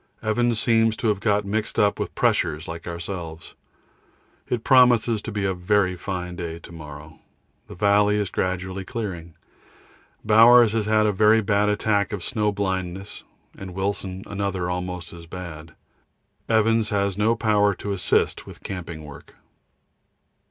Evans 0.23 0.59
seems 0.59 0.97
to 0.97 1.09
have 1.09 1.19
got 1.19 1.45
mixed 1.45 1.77
up 1.77 1.99
with 1.99 2.15
pressures 2.15 2.67
like 2.67 2.87
ourselves. 2.87 3.53
It 4.49 4.63
promises 4.63 5.21
to 5.21 5.31
be 5.31 5.45
a 5.45 5.53
very 5.53 5.95
fine 5.95 6.35
day 6.35 6.57
to 6.57 6.71
morrow. 6.71 7.19
The 7.67 7.75
valley 7.75 8.15
is 8.17 8.31
gradually 8.31 8.83
clearing. 8.83 9.35
Bowers 10.25 10.71
has 10.71 10.87
had 10.87 11.05
a 11.05 11.11
very 11.11 11.39
bad 11.41 11.69
attack 11.69 12.11
of 12.13 12.23
snow 12.23 12.51
blindness, 12.51 13.23
and 13.55 13.75
Wilson 13.75 14.23
another 14.25 14.71
almost 14.71 15.13
as 15.13 15.27
bad. 15.27 15.75
Evans 16.49 16.89
has 16.89 17.15
no 17.15 17.35
power 17.35 17.75
to 17.75 17.91
assist 17.91 18.47
with 18.47 18.63
camping 18.63 19.03
work. 19.03 19.35